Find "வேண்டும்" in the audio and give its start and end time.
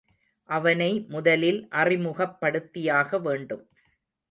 3.19-3.63